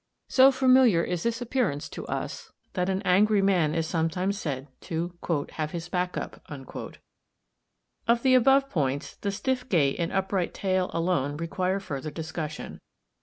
[0.29, 5.13] So familiar is this appearance to us, that an angry man is sometimes said "to
[5.51, 6.41] have his back up."
[8.07, 12.81] Of the above points, the stiff gait and upright tail alone require further discussion.